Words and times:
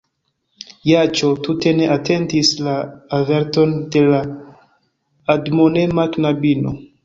Joĉjo 0.91 1.29
tute 1.47 1.73
ne 1.81 1.89
atentis 1.97 2.51
la 2.69 2.75
averton 3.19 3.77
de 3.97 4.05
la 4.09 4.25
admonema 5.39 6.11
knabino. 6.19 6.79